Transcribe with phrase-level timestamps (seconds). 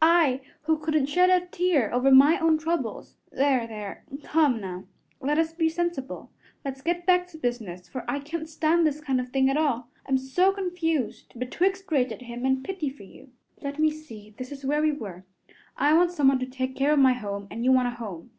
[0.00, 4.84] I, who couldn't shed a tear over my own troubles there, there, come now,
[5.20, 6.30] let us be sensible.
[6.64, 9.88] Let's get back to business, for I can't stand this kind of thing at all.
[10.06, 13.28] I'm so confused betwixt rage at him and pity for you
[13.60, 15.26] Let me see; this is where we were:
[15.76, 18.30] I want someone to take care of my home, and you want a home.